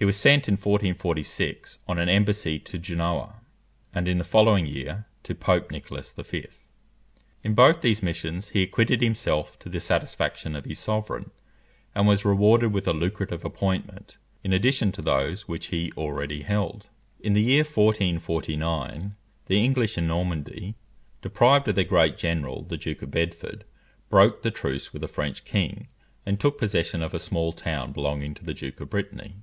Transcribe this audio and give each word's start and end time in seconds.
He 0.00 0.04
was 0.04 0.16
sent, 0.16 0.46
in 0.46 0.54
1446, 0.54 1.80
on 1.88 1.98
an 1.98 2.08
embassy 2.08 2.60
to 2.60 2.78
Genoa, 2.78 3.40
and 3.92 4.06
in 4.06 4.18
the 4.18 4.22
following 4.22 4.64
year 4.64 5.06
to 5.24 5.34
Pope 5.34 5.72
Nicholas 5.72 6.12
V. 6.12 6.46
In 7.42 7.52
both 7.56 7.80
these 7.80 8.00
missions 8.00 8.50
he 8.50 8.62
acquitted 8.62 9.02
himself 9.02 9.58
to 9.58 9.68
the 9.68 9.80
satisfaction 9.80 10.54
of 10.54 10.66
his 10.66 10.78
sovereign, 10.78 11.32
and 11.96 12.06
was 12.06 12.24
rewarded 12.24 12.72
with 12.72 12.86
a 12.86 12.92
lucrative 12.92 13.44
appointment, 13.44 14.18
in 14.44 14.52
addition 14.52 14.92
to 14.92 15.02
those 15.02 15.48
which 15.48 15.66
he 15.66 15.90
already 15.96 16.42
held. 16.42 16.88
In 17.18 17.32
the 17.32 17.42
year 17.42 17.64
1449, 17.64 19.16
the 19.46 19.64
English 19.64 19.98
in 19.98 20.06
Normandy, 20.06 20.76
deprived 21.22 21.66
of 21.66 21.74
their 21.74 21.82
great 21.82 22.16
general, 22.16 22.62
the 22.62 22.76
Duke 22.76 23.02
of 23.02 23.10
Bedford, 23.10 23.64
broke 24.08 24.42
the 24.42 24.52
truce 24.52 24.92
with 24.92 25.02
the 25.02 25.08
French 25.08 25.44
king, 25.44 25.88
and 26.24 26.38
took 26.38 26.56
possession 26.56 27.02
of 27.02 27.14
a 27.14 27.18
small 27.18 27.50
town 27.52 27.90
belonging 27.90 28.34
to 28.34 28.44
the 28.44 28.54
Duke 28.54 28.78
of 28.78 28.90
Brittany. 28.90 29.34